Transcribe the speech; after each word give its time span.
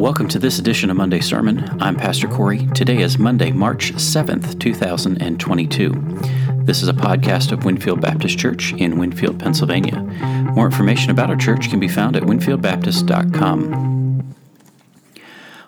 Welcome 0.00 0.28
to 0.28 0.38
this 0.38 0.58
edition 0.58 0.88
of 0.88 0.96
Monday 0.96 1.20
Sermon. 1.20 1.78
I'm 1.78 1.94
Pastor 1.94 2.26
Corey. 2.26 2.66
Today 2.68 3.02
is 3.02 3.18
Monday, 3.18 3.52
March 3.52 3.92
7th, 3.92 4.58
2022. 4.58 5.92
This 6.64 6.80
is 6.80 6.88
a 6.88 6.94
podcast 6.94 7.52
of 7.52 7.66
Winfield 7.66 8.00
Baptist 8.00 8.38
Church 8.38 8.72
in 8.72 8.98
Winfield, 8.98 9.38
Pennsylvania. 9.38 10.00
More 10.54 10.64
information 10.64 11.10
about 11.10 11.28
our 11.28 11.36
church 11.36 11.68
can 11.68 11.80
be 11.80 11.86
found 11.86 12.16
at 12.16 12.22
winfieldbaptist.com. 12.22 14.34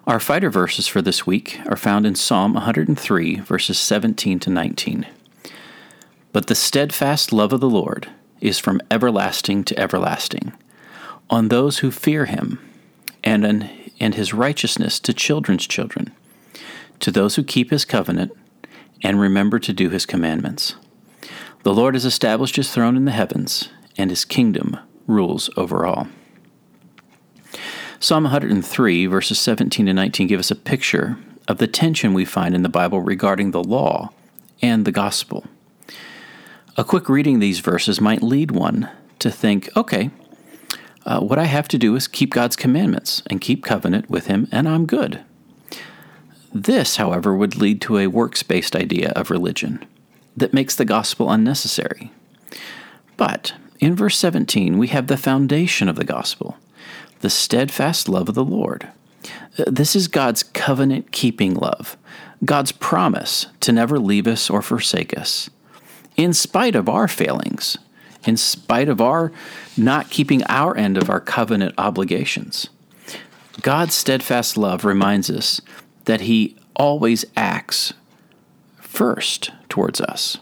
Our 0.07 0.19
fighter 0.19 0.49
verses 0.49 0.89
for 0.89 1.03
this 1.03 1.27
week 1.27 1.61
are 1.67 1.77
found 1.77 2.07
in 2.07 2.15
Psalm 2.15 2.55
103, 2.55 3.41
verses 3.41 3.79
17 3.79 4.41
to 4.41 4.49
19. 4.49 5.07
But 6.33 6.47
the 6.47 6.55
steadfast 6.55 7.35
love 7.35 7.53
of 7.53 7.61
the 7.61 7.69
Lord 7.69 8.09
is 8.41 8.59
from 8.59 8.81
everlasting 8.91 9.65
to 9.65 9.79
everlasting 9.79 10.55
on 11.29 11.49
those 11.49 11.81
who 11.81 11.91
fear 11.91 12.25
him, 12.25 12.59
and, 13.23 13.45
an, 13.45 13.69
and 14.03 14.17
his 14.17 14.35
righteousness 14.35 14.99
to 14.99 15.15
children's 15.15 15.65
children, 15.67 16.13
to 16.99 17.13
those 17.13 17.37
who 17.37 17.45
keep 17.45 17.71
his 17.71 17.85
covenant 17.85 18.33
and 19.05 19.21
remember 19.21 19.61
to 19.61 19.73
do 19.73 19.91
his 19.91 20.05
commandments. 20.05 20.75
The 21.63 21.73
Lord 21.73 21.95
has 21.95 22.05
established 22.05 22.57
his 22.57 22.73
throne 22.73 22.97
in 22.97 23.05
the 23.05 23.13
heavens, 23.13 23.69
and 23.97 24.11
his 24.11 24.25
kingdom 24.25 24.77
rules 25.07 25.49
over 25.57 25.87
all. 25.87 26.09
Psalm 28.01 28.25
103, 28.25 29.07
verses 29.07 29.39
17 29.39 29.87
to 29.87 29.95
19, 29.95 30.27
give 30.27 30.41
us 30.41 30.51
a 30.51 30.57
picture 30.57 31.17
of 31.47 31.59
the 31.59 31.69
tension 31.69 32.13
we 32.13 32.25
find 32.25 32.57
in 32.57 32.65
the 32.65 32.69
Bible 32.69 33.01
regarding 33.01 33.53
the 33.53 33.63
law 33.63 34.11
and 34.61 34.85
the 34.85 34.91
gospel. 34.91 35.47
A 36.77 36.83
quick 36.83 37.09
reading 37.09 37.39
these 37.39 37.61
verses 37.61 38.01
might 38.01 38.23
lead 38.23 38.51
one 38.51 38.91
to 39.21 39.31
think, 39.31 39.69
okay, 39.77 40.11
uh, 41.05 41.21
what 41.21 41.39
I 41.39 41.45
have 41.45 41.69
to 41.69 41.79
do 41.79 41.97
is 41.97 42.07
keep 42.07 42.31
God's 42.31 42.57
commandments 42.57 43.23
and 43.27 43.41
keep 43.41 43.65
covenant 43.65 44.09
with 44.09 44.27
Him, 44.27 44.49
and 44.53 44.69
I'm 44.69 44.87
good. 44.87 45.23
This, 46.55 46.97
however, 46.97 47.35
would 47.35 47.57
lead 47.57 47.81
to 47.83 47.99
a 47.99 48.07
works 48.09 48.43
based 48.43 48.77
idea 48.77 49.11
of 49.11 49.31
religion 49.31 49.85
that 50.37 50.53
makes 50.53 50.75
the 50.75 50.85
gospel 50.85 51.31
unnecessary. 51.31 52.13
But 53.17 53.55
in 53.81 53.97
verse 53.97 54.19
17, 54.19 54.79
we 54.79 54.89
have 54.89 55.07
the 55.07 55.17
foundation 55.17 55.89
of 55.89 55.97
the 55.97 56.05
gospel 56.05 56.57
the 57.21 57.31
steadfast 57.31 58.09
love 58.09 58.29
of 58.29 58.35
the 58.35 58.45
Lord. 58.45 58.89
Uh, 59.57 59.65
this 59.69 59.95
is 59.95 60.09
God's 60.09 60.43
covenant 60.43 61.13
keeping 61.13 61.55
love, 61.55 61.97
God's 62.45 62.73
promise 62.73 63.47
to 63.61 63.71
never 63.71 64.01
leave 64.01 64.27
us 64.27 64.51
or 64.51 64.61
forsake 64.61 65.17
us, 65.17 65.49
in 66.17 66.33
spite 66.33 66.75
of 66.75 66.89
our 66.89 67.07
failings 67.07 67.79
in 68.25 68.37
spite 68.37 68.89
of 68.89 69.01
our 69.01 69.33
not 69.77 70.11
keeping 70.11 70.43
our 70.45 70.77
end 70.77 70.97
of 70.97 71.11
our 71.11 71.21
covenant 71.21 71.75
obligations. 71.79 72.69
God's 73.61 73.95
steadfast 73.95 74.57
love 74.57 74.85
reminds 74.85 75.31
us 75.31 75.61
that 76.05 76.23
He 76.23 76.57
always 76.75 77.25
acts 77.37 77.93
first 78.79 79.51
towards 79.69 80.01
us. 80.01 80.39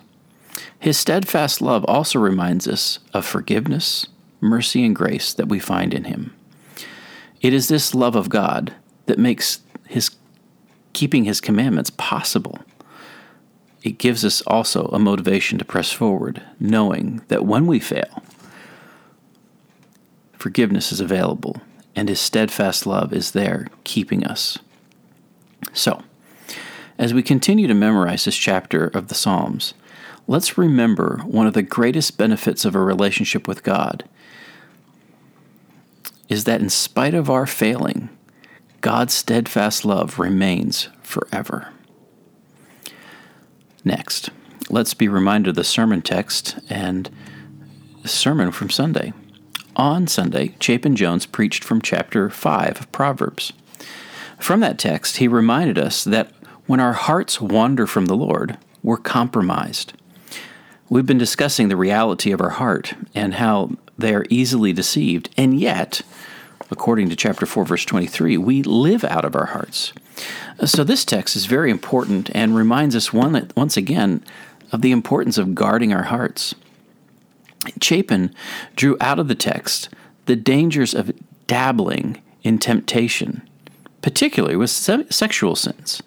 His 0.79 0.97
steadfast 0.97 1.61
love 1.61 1.85
also 1.85 2.19
reminds 2.19 2.67
us 2.67 2.99
of 3.13 3.27
forgiveness, 3.27 4.07
mercy, 4.41 4.85
and 4.85 4.97
grace 4.97 5.33
that 5.35 5.49
we 5.49 5.59
find 5.59 5.93
in 5.93 6.05
Him. 6.05 6.35
It 7.41 7.53
is 7.53 7.69
this 7.69 7.95
love 7.95 8.17
of 8.17 8.29
God 8.29 8.75
that 9.07 9.19
makes 9.19 9.61
His 9.87 10.11
keeping 10.93 11.25
His 11.25 11.41
commandments 11.41 11.91
possible 11.91 12.59
it 13.83 13.99
gives 13.99 14.25
us 14.25 14.43
also 14.43 14.87
a 14.87 14.99
motivation 14.99 15.59
to 15.59 15.65
press 15.65 15.91
forward, 15.91 16.43
knowing 16.59 17.23
that 17.29 17.47
when 17.47 17.67
we 17.67 17.81
fail, 17.81 18.23
forgiveness 20.35 20.93
is 20.93 21.01
available 21.01 21.61
and 21.97 22.09
His 22.09 22.21
steadfast 22.21 22.87
love 22.87 23.13
is 23.13 23.33
there 23.33 23.67
keeping 23.85 24.25
us. 24.25 24.59
So, 25.73 26.03
as 26.99 27.15
we 27.15 27.23
continue 27.23 27.67
to 27.67 27.75
memorize 27.75 28.25
this 28.25 28.37
chapter 28.37 28.87
of 28.87 29.09
the 29.09 29.15
Psalms, 29.15 29.75
let's 30.27 30.59
remember 30.59 31.23
one 31.25 31.47
of 31.47 31.55
the 31.55 31.63
greatest 31.63 32.19
benefits 32.19 32.65
of 32.65 32.75
a 32.75 32.81
relationship 32.81 33.49
with 33.49 33.63
God 33.63 34.05
is 36.29 36.45
that 36.45 36.61
in 36.61 36.71
spite 36.71 37.13
of 37.13 37.29
our 37.29 37.47
failing, 37.47 38.09
God's 38.81 39.13
steadfast 39.13 39.85
love 39.85 40.19
remains 40.19 40.89
forever. 41.03 41.73
Next, 43.85 44.31
let's 44.69 44.95
be 44.95 45.09
reminded 45.09 45.51
of 45.51 45.55
the 45.57 45.65
sermon 45.65 46.03
text 46.03 46.59
and 46.69 47.11
sermon 48.05 48.53
from 48.53 48.71
Sunday. 48.71 49.13
On 49.77 50.07
Sunday, 50.07 50.55
Chapin 50.61 50.97
Jones 50.97 51.27
preached 51.27 51.65
from 51.65 51.81
chapter 51.81 52.29
5 52.29 52.81
of 52.81 52.93
Proverbs. 52.93 53.53
From 54.39 54.61
that 54.61 54.79
text, 54.79 55.19
he 55.19 55.29
reminded 55.29 55.79
us 55.79 56.05
that 56.05 56.33
when 56.67 56.81
our 56.81 56.93
hearts 56.93 57.41
wander 57.41 57.87
from 57.87 58.07
the 58.07 58.17
Lord, 58.17 58.59
we're 58.83 58.97
compromised. 58.97 59.93
We've 60.89 61.07
been 61.07 61.19
discussing 61.19 61.69
the 61.69 61.77
reality 61.77 62.33
of 62.33 62.41
our 62.41 62.51
heart 62.51 62.95
and 63.15 63.35
how 63.35 63.77
they 63.97 64.15
are 64.15 64.27
easily 64.29 64.73
deceived, 64.73 65.31
and 65.37 65.59
yet, 65.59 66.03
according 66.71 67.09
to 67.11 67.17
chapter 67.17 67.47
4, 67.47 67.65
verse 67.65 67.85
23, 67.85 68.37
we 68.37 68.63
live 68.63 69.05
out 69.05 69.25
of 69.25 69.35
our 69.35 69.47
hearts. 69.47 69.93
So, 70.65 70.85
this 70.85 71.05
text 71.05 71.37
is 71.37 71.47
very 71.47 71.71
important 71.71 72.31
and 72.35 72.55
reminds 72.55 72.95
us 72.95 73.13
one, 73.13 73.51
once 73.57 73.77
again 73.77 74.25
of 74.73 74.83
the 74.83 74.93
importance 74.93 75.39
of 75.39 75.55
guarding 75.55 75.93
our 75.93 76.05
hearts. 76.05 76.55
Chapin 77.81 78.35
drew 78.77 78.97
out 79.01 79.19
of 79.19 79.29
the 79.29 79.35
text 79.35 79.89
the 80.27 80.37
dangers 80.37 80.95
of 80.95 81.13
dabbling 81.47 82.23
in 82.43 82.59
temptation, 82.59 83.43
particularly 84.03 84.57
with 84.57 84.71
se- 84.71 85.07
sexual 85.11 85.57
sins. 85.57 86.03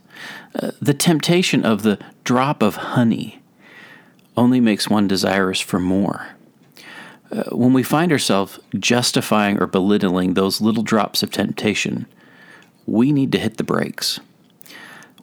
Uh, 0.56 0.72
the 0.82 0.94
temptation 0.94 1.66
of 1.66 1.84
the 1.84 2.00
drop 2.24 2.62
of 2.62 2.76
honey 2.76 3.42
only 4.38 4.60
makes 4.60 4.90
one 4.90 5.08
desirous 5.08 5.60
for 5.60 5.80
more. 5.80 6.30
Uh, 7.34 7.44
when 7.56 7.74
we 7.74 7.82
find 7.82 8.12
ourselves 8.12 8.60
justifying 8.78 9.60
or 9.60 9.66
belittling 9.66 10.34
those 10.34 10.62
little 10.62 10.84
drops 10.84 11.24
of 11.24 11.32
temptation, 11.32 12.06
we 12.86 13.12
need 13.12 13.32
to 13.32 13.40
hit 13.40 13.58
the 13.58 13.64
brakes. 13.64 14.20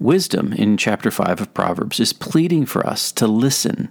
Wisdom 0.01 0.53
in 0.53 0.77
chapter 0.77 1.11
5 1.11 1.41
of 1.41 1.55
Proverbs 1.55 2.01
is 2.01 2.13
pleading 2.13 2.67
for 2.67 2.85
us 2.85 3.13
to 3.13 3.29
listen 3.29 3.91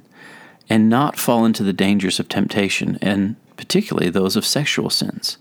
and 0.69 0.89
not 0.89 1.17
fall 1.17 1.45
into 1.45 1.63
the 1.63 1.71
dangers 1.71 2.19
of 2.19 2.27
temptation, 2.27 2.97
and 3.01 3.37
particularly 3.55 4.09
those 4.09 4.35
of 4.35 4.45
sexual 4.45 4.89
sins, 4.89 5.37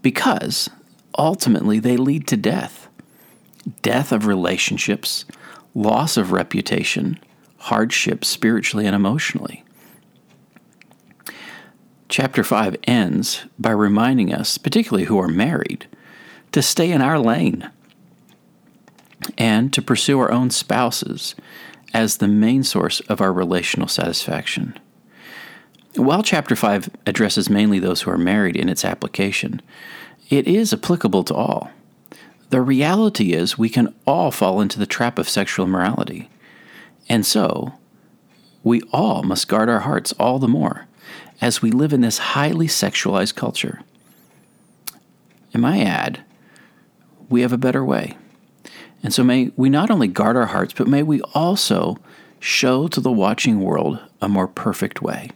because 0.00 0.70
ultimately 1.18 1.78
they 1.78 1.96
lead 1.96 2.26
to 2.28 2.36
death 2.36 2.88
death 3.82 4.10
of 4.10 4.26
relationships, 4.26 5.26
loss 5.74 6.16
of 6.16 6.32
reputation, 6.32 7.20
hardship 7.58 8.24
spiritually 8.24 8.86
and 8.86 8.96
emotionally. 8.96 9.62
Chapter 12.10 12.42
5 12.42 12.76
ends 12.88 13.44
by 13.56 13.70
reminding 13.70 14.34
us, 14.34 14.58
particularly 14.58 15.04
who 15.04 15.20
are 15.20 15.28
married, 15.28 15.86
to 16.50 16.60
stay 16.60 16.90
in 16.90 17.00
our 17.00 17.20
lane 17.20 17.70
and 19.38 19.72
to 19.72 19.80
pursue 19.80 20.18
our 20.18 20.32
own 20.32 20.50
spouses 20.50 21.36
as 21.94 22.16
the 22.16 22.26
main 22.26 22.64
source 22.64 22.98
of 23.02 23.20
our 23.20 23.32
relational 23.32 23.86
satisfaction. 23.86 24.76
While 25.94 26.24
chapter 26.24 26.56
5 26.56 26.90
addresses 27.06 27.48
mainly 27.48 27.78
those 27.78 28.02
who 28.02 28.10
are 28.10 28.18
married 28.18 28.56
in 28.56 28.68
its 28.68 28.84
application, 28.84 29.62
it 30.30 30.48
is 30.48 30.72
applicable 30.72 31.22
to 31.24 31.34
all. 31.34 31.70
The 32.48 32.60
reality 32.60 33.34
is 33.34 33.56
we 33.56 33.68
can 33.68 33.94
all 34.04 34.32
fall 34.32 34.60
into 34.60 34.80
the 34.80 34.86
trap 34.86 35.16
of 35.16 35.28
sexual 35.28 35.66
immorality. 35.66 36.28
And 37.08 37.24
so, 37.24 37.74
we 38.64 38.82
all 38.92 39.22
must 39.22 39.46
guard 39.46 39.68
our 39.68 39.80
hearts 39.80 40.12
all 40.18 40.40
the 40.40 40.48
more 40.48 40.88
as 41.40 41.62
we 41.62 41.70
live 41.70 41.92
in 41.92 42.00
this 42.00 42.18
highly 42.18 42.66
sexualized 42.66 43.34
culture. 43.34 43.80
And 45.52 45.66
I 45.66 45.80
add, 45.80 46.22
we 47.28 47.40
have 47.42 47.52
a 47.52 47.58
better 47.58 47.84
way. 47.84 48.16
And 49.02 49.14
so 49.14 49.24
may 49.24 49.50
we 49.56 49.70
not 49.70 49.90
only 49.90 50.08
guard 50.08 50.36
our 50.36 50.46
hearts, 50.46 50.74
but 50.74 50.86
may 50.86 51.02
we 51.02 51.22
also 51.34 51.98
show 52.38 52.88
to 52.88 53.00
the 53.00 53.12
watching 53.12 53.60
world 53.60 53.98
a 54.20 54.28
more 54.28 54.48
perfect 54.48 55.02
way, 55.02 55.30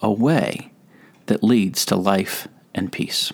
a 0.00 0.10
way 0.10 0.70
that 1.26 1.42
leads 1.42 1.84
to 1.86 1.96
life 1.96 2.46
and 2.74 2.92
peace. 2.92 3.32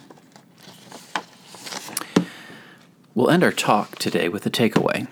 We'll 3.14 3.30
end 3.30 3.44
our 3.44 3.52
talk 3.52 3.96
today 3.96 4.30
with 4.30 4.46
a 4.46 4.50
takeaway. 4.50 5.06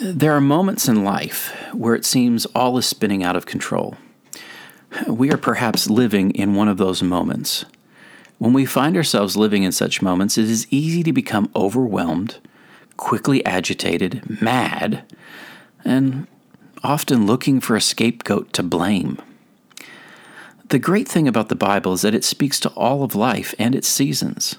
There 0.00 0.32
are 0.32 0.40
moments 0.40 0.88
in 0.88 1.04
life 1.04 1.54
where 1.72 1.94
it 1.94 2.04
seems 2.06 2.46
all 2.46 2.78
is 2.78 2.86
spinning 2.86 3.22
out 3.22 3.36
of 3.36 3.44
control. 3.44 3.96
We 5.08 5.30
are 5.32 5.38
perhaps 5.38 5.88
living 5.88 6.30
in 6.32 6.54
one 6.54 6.68
of 6.68 6.78
those 6.78 7.02
moments. 7.02 7.64
When 8.38 8.52
we 8.52 8.66
find 8.66 8.96
ourselves 8.96 9.36
living 9.36 9.62
in 9.62 9.72
such 9.72 10.02
moments, 10.02 10.36
it 10.36 10.44
is 10.44 10.66
easy 10.70 11.02
to 11.02 11.12
become 11.12 11.50
overwhelmed 11.54 12.38
quickly 12.96 13.44
agitated, 13.44 14.40
mad, 14.40 15.04
and 15.84 16.26
often 16.82 17.26
looking 17.26 17.60
for 17.60 17.76
a 17.76 17.80
scapegoat 17.80 18.52
to 18.54 18.62
blame. 18.62 19.18
The 20.68 20.78
great 20.78 21.06
thing 21.06 21.28
about 21.28 21.48
the 21.48 21.54
Bible 21.54 21.92
is 21.92 22.02
that 22.02 22.14
it 22.14 22.24
speaks 22.24 22.58
to 22.60 22.70
all 22.70 23.02
of 23.02 23.14
life 23.14 23.54
and 23.58 23.74
its 23.74 23.88
seasons. 23.88 24.56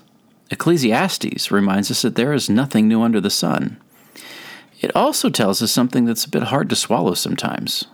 Ecclesiastes 0.49 1.51
reminds 1.51 1.91
us 1.91 2.01
that 2.03 2.15
there 2.15 2.33
is 2.33 2.49
nothing 2.49 2.87
new 2.87 3.01
under 3.01 3.19
the 3.19 3.29
sun. 3.29 3.77
It 4.79 4.95
also 4.95 5.29
tells 5.29 5.61
us 5.61 5.71
something 5.71 6.05
that's 6.05 6.25
a 6.25 6.29
bit 6.29 6.43
hard 6.43 6.69
to 6.69 6.75
swallow 6.75 7.13
sometimes, 7.13 7.85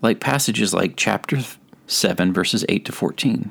like 0.00 0.20
passages 0.20 0.72
like 0.72 0.94
chapter 0.96 1.38
7, 1.90 2.32
verses 2.32 2.64
8 2.68 2.84
to 2.84 2.92
14. 2.92 3.50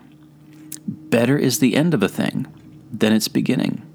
Better 0.88 1.38
is 1.38 1.60
the 1.60 1.76
end 1.76 1.94
of 1.94 2.02
a 2.02 2.08
thing 2.08 2.48
than 2.92 3.12
its 3.12 3.28
beginning, 3.28 3.86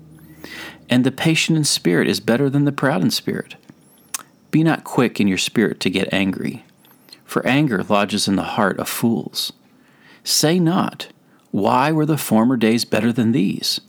and 0.90 1.02
the 1.02 1.10
patient 1.10 1.56
in 1.56 1.64
spirit 1.64 2.08
is 2.08 2.20
better 2.20 2.50
than 2.50 2.64
the 2.64 2.72
proud 2.72 3.02
in 3.02 3.10
spirit. 3.10 3.56
Be 4.50 4.62
not 4.62 4.84
quick 4.84 5.18
in 5.18 5.28
your 5.28 5.38
spirit 5.38 5.80
to 5.80 5.90
get 5.90 6.12
angry, 6.12 6.64
for 7.24 7.44
anger 7.46 7.82
lodges 7.82 8.28
in 8.28 8.36
the 8.36 8.42
heart 8.42 8.78
of 8.78 8.88
fools. 8.88 9.52
Say 10.22 10.58
not, 10.58 11.08
Why 11.50 11.90
were 11.90 12.06
the 12.06 12.18
former 12.18 12.56
days 12.56 12.84
better 12.84 13.12
than 13.12 13.32
these? 13.32 13.80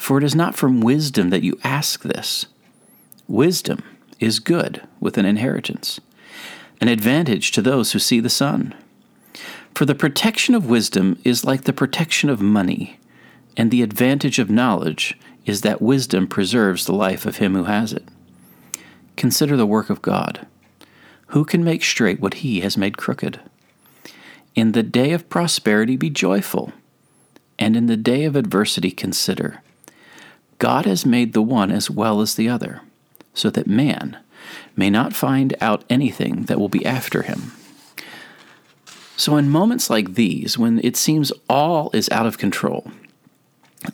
For 0.00 0.18
it 0.18 0.24
is 0.24 0.34
not 0.34 0.56
from 0.56 0.80
wisdom 0.80 1.30
that 1.30 1.44
you 1.44 1.58
ask 1.62 2.02
this. 2.02 2.46
Wisdom 3.28 3.82
is 4.18 4.40
good 4.40 4.82
with 5.00 5.18
an 5.18 5.26
inheritance, 5.26 6.00
an 6.80 6.88
advantage 6.88 7.52
to 7.52 7.62
those 7.62 7.92
who 7.92 7.98
see 7.98 8.20
the 8.20 8.30
sun. 8.30 8.74
For 9.74 9.84
the 9.84 9.94
protection 9.94 10.54
of 10.54 10.70
wisdom 10.70 11.18
is 11.24 11.44
like 11.44 11.64
the 11.64 11.72
protection 11.72 12.30
of 12.30 12.40
money, 12.40 13.00
and 13.56 13.70
the 13.70 13.82
advantage 13.82 14.38
of 14.38 14.48
knowledge 14.48 15.18
is 15.46 15.62
that 15.62 15.82
wisdom 15.82 16.28
preserves 16.28 16.86
the 16.86 16.94
life 16.94 17.26
of 17.26 17.38
him 17.38 17.54
who 17.54 17.64
has 17.64 17.92
it. 17.92 18.04
Consider 19.16 19.56
the 19.56 19.66
work 19.66 19.90
of 19.90 20.00
God. 20.00 20.46
Who 21.28 21.44
can 21.44 21.64
make 21.64 21.82
straight 21.82 22.20
what 22.20 22.34
he 22.34 22.60
has 22.60 22.76
made 22.76 22.96
crooked? 22.96 23.40
In 24.54 24.72
the 24.72 24.84
day 24.84 25.10
of 25.10 25.28
prosperity, 25.28 25.96
be 25.96 26.08
joyful, 26.08 26.72
and 27.58 27.76
in 27.76 27.86
the 27.86 27.96
day 27.96 28.24
of 28.24 28.36
adversity, 28.36 28.92
consider. 28.92 29.60
God 30.58 30.86
has 30.86 31.04
made 31.04 31.32
the 31.32 31.42
one 31.42 31.72
as 31.72 31.90
well 31.90 32.20
as 32.20 32.36
the 32.36 32.48
other, 32.48 32.82
so 33.34 33.50
that 33.50 33.66
man 33.66 34.18
may 34.76 34.88
not 34.88 35.14
find 35.14 35.56
out 35.60 35.82
anything 35.90 36.44
that 36.44 36.60
will 36.60 36.68
be 36.68 36.86
after 36.86 37.22
him. 37.22 37.50
So, 39.16 39.36
in 39.36 39.48
moments 39.48 39.90
like 39.90 40.14
these, 40.14 40.58
when 40.58 40.80
it 40.82 40.96
seems 40.96 41.32
all 41.48 41.90
is 41.92 42.10
out 42.10 42.26
of 42.26 42.38
control, 42.38 42.90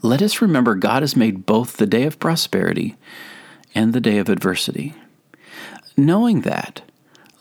let 0.03 0.23
us 0.23 0.41
remember 0.41 0.75
God 0.75 1.03
has 1.03 1.15
made 1.15 1.47
both 1.47 1.77
the 1.77 1.87
day 1.87 2.05
of 2.05 2.19
prosperity 2.19 2.97
and 3.75 3.93
the 3.93 4.01
day 4.01 4.19
of 4.19 4.29
adversity. 4.29 4.95
Knowing 5.97 6.41
that, 6.43 6.83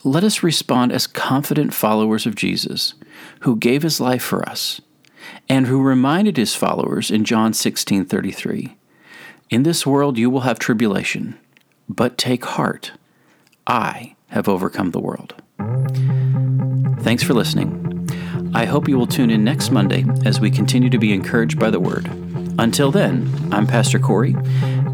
let 0.04 0.24
us 0.24 0.42
respond 0.42 0.92
as 0.92 1.06
confident 1.06 1.72
followers 1.72 2.26
of 2.26 2.34
Jesus, 2.34 2.94
who 3.40 3.56
gave 3.56 3.82
his 3.82 4.00
life 4.00 4.22
for 4.22 4.46
us, 4.48 4.80
and 5.48 5.66
who 5.66 5.80
reminded 5.80 6.36
his 6.36 6.54
followers 6.54 7.10
in 7.10 7.24
John 7.24 7.52
16:33, 7.52 8.76
"In 9.48 9.62
this 9.62 9.86
world 9.86 10.18
you 10.18 10.28
will 10.28 10.40
have 10.40 10.58
tribulation, 10.58 11.36
but 11.88 12.18
take 12.18 12.44
heart. 12.44 12.92
I 13.66 14.16
have 14.28 14.48
overcome 14.48 14.90
the 14.90 15.00
world." 15.00 15.34
Thanks 17.02 17.22
for 17.22 17.34
listening. 17.34 18.50
I 18.54 18.66
hope 18.66 18.88
you 18.88 18.98
will 18.98 19.06
tune 19.06 19.30
in 19.30 19.42
next 19.42 19.70
Monday 19.70 20.04
as 20.24 20.40
we 20.40 20.50
continue 20.50 20.90
to 20.90 20.98
be 20.98 21.12
encouraged 21.12 21.58
by 21.58 21.70
the 21.70 21.80
word. 21.80 22.06
Until 22.58 22.90
then, 22.90 23.48
I'm 23.52 23.66
Pastor 23.66 23.98
Corey, 23.98 24.36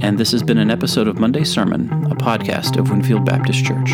and 0.00 0.16
this 0.16 0.30
has 0.32 0.42
been 0.42 0.58
an 0.58 0.70
episode 0.70 1.08
of 1.08 1.18
Monday 1.18 1.42
Sermon, 1.42 1.90
a 2.06 2.14
podcast 2.14 2.78
of 2.78 2.90
Winfield 2.90 3.24
Baptist 3.24 3.64
Church. 3.64 3.90